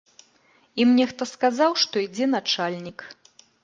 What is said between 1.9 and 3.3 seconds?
ідзе начальнік.